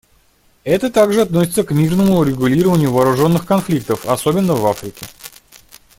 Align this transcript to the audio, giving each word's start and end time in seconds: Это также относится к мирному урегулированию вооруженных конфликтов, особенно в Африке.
Это 0.63 0.89
также 0.89 1.21
относится 1.21 1.63
к 1.63 1.69
мирному 1.69 2.17
урегулированию 2.17 2.91
вооруженных 2.91 3.45
конфликтов, 3.45 4.03
особенно 4.07 4.55
в 4.55 4.65
Африке. 4.65 5.05